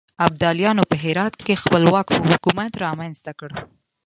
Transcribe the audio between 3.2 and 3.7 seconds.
کړ.